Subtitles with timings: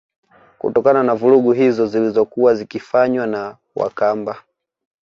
[0.59, 4.43] Kutokana na vurugu hizo zilizokuwa zikifanywa na Wakamba